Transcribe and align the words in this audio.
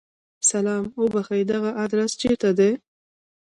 سلام! 0.49 0.83
اوبښئ! 0.99 1.41
دغه 1.51 1.69
ادرس 1.83 2.11
چیرته 2.21 2.49
دی؟ 2.57 2.71